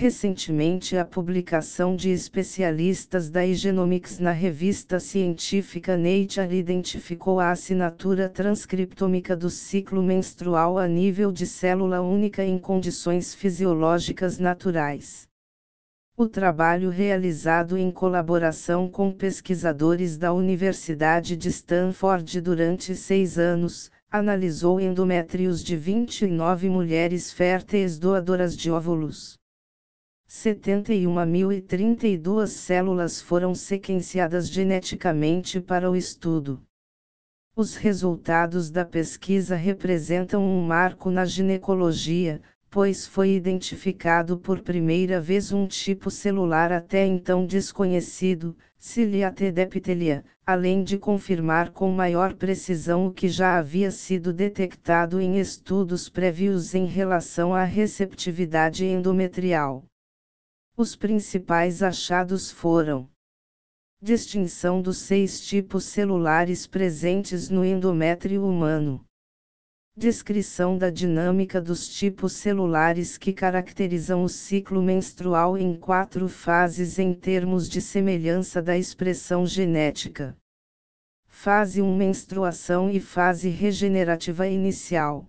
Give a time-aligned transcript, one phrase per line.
[0.00, 9.36] Recentemente, a publicação de especialistas da Igenomics na revista científica Nature identificou a assinatura transcriptômica
[9.36, 15.26] do ciclo menstrual a nível de célula única em condições fisiológicas naturais.
[16.16, 24.80] O trabalho realizado em colaboração com pesquisadores da Universidade de Stanford durante seis anos, analisou
[24.80, 29.36] endométrios de 29 mulheres férteis doadoras de óvulos.
[30.28, 36.60] 71.032 células foram sequenciadas geneticamente para o estudo.
[37.56, 45.50] Os resultados da pesquisa representam um marco na ginecologia, pois foi identificado por primeira vez
[45.50, 53.12] um tipo celular até então desconhecido, Ciliate epitelia, além de confirmar com maior precisão o
[53.12, 59.84] que já havia sido detectado em estudos prévios em relação à receptividade endometrial.
[60.80, 63.10] Os principais achados foram:
[64.00, 69.04] distinção dos seis tipos celulares presentes no endométrio humano.
[69.96, 77.12] Descrição da dinâmica dos tipos celulares que caracterizam o ciclo menstrual em quatro fases em
[77.12, 80.36] termos de semelhança da expressão genética.
[81.26, 85.26] Fase 1 Menstruação e fase regenerativa inicial.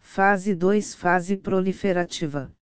[0.00, 2.52] Fase 2 Fase proliferativa.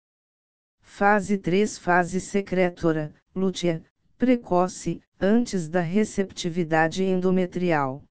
[0.88, 3.82] Fase 3 Fase secretora, lútea,
[4.16, 8.02] precoce, antes da receptividade endometrial.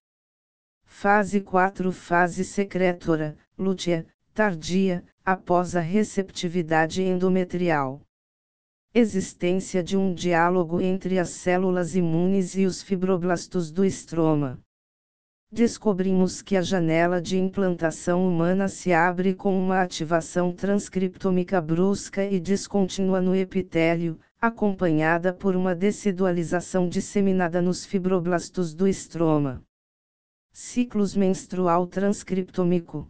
[0.84, 8.02] Fase 4 Fase secretora, lútea, tardia, após a receptividade endometrial.
[8.94, 14.62] Existência de um diálogo entre as células imunes e os fibroblastos do estroma
[15.50, 22.40] descobrimos que a janela de implantação humana se abre com uma ativação transcriptômica brusca e
[22.40, 29.62] descontínua no epitélio, acompanhada por uma decidualização disseminada nos fibroblastos do estroma.
[30.52, 33.08] Ciclos menstrual transcriptômico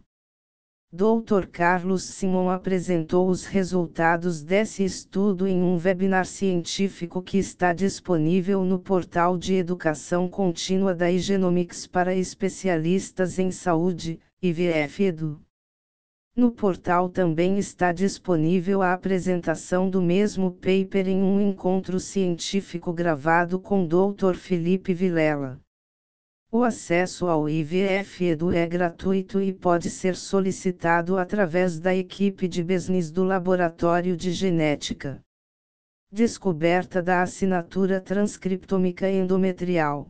[0.93, 1.47] Dr.
[1.51, 8.79] Carlos Simon apresentou os resultados desse estudo em um webinar científico que está disponível no
[8.79, 15.41] portal de educação contínua da Igenomics para especialistas em saúde, IVF Edu.
[16.33, 23.59] No portal também está disponível a apresentação do mesmo paper em um encontro científico gravado
[23.59, 24.35] com Dr.
[24.35, 25.59] Felipe Vilela.
[26.49, 32.63] O acesso ao IVF Edu é gratuito e pode ser solicitado através da equipe de
[32.63, 35.21] business do Laboratório de Genética.
[36.09, 40.09] Descoberta da assinatura transcriptômica endometrial.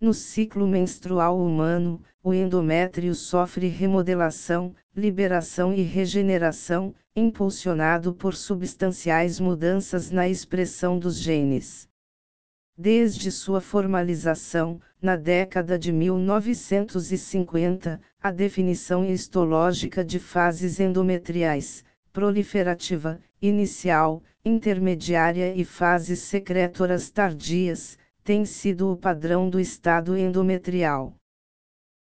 [0.00, 10.10] No ciclo menstrual humano, o endométrio sofre remodelação, liberação e regeneração, impulsionado por substanciais mudanças
[10.10, 11.88] na expressão dos genes.
[12.78, 21.82] Desde sua formalização, na década de 1950, a definição histológica de fases endometriais,
[22.12, 31.16] proliferativa, inicial, intermediária e fases secretoras tardias, tem sido o padrão do estado endometrial.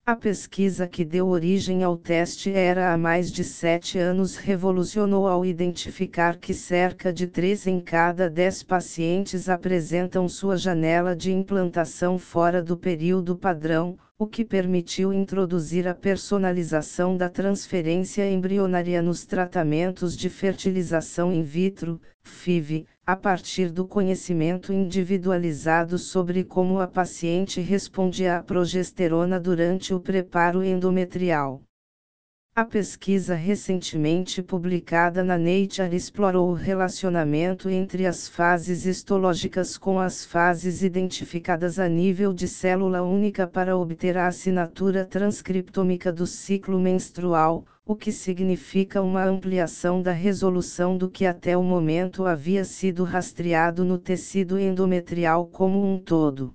[0.07, 5.47] A pesquisa que deu origem ao teste era há mais de sete anos revolucionou ao
[5.47, 12.63] identificar que cerca de 3 em cada 10 pacientes apresentam sua janela de implantação fora
[12.63, 20.31] do período padrão, o que permitiu introduzir a personalização da transferência embrionária nos tratamentos de
[20.31, 28.43] fertilização in vitro, FIV, a partir do conhecimento individualizado sobre como a paciente respondia à
[28.43, 31.61] progesterona durante o preparo endometrial.
[32.57, 40.25] A pesquisa recentemente publicada na Nature explorou o relacionamento entre as fases histológicas com as
[40.25, 47.65] fases identificadas a nível de célula única para obter a assinatura transcriptômica do ciclo menstrual,
[47.85, 53.85] o que significa uma ampliação da resolução do que até o momento havia sido rastreado
[53.85, 56.55] no tecido endometrial como um todo.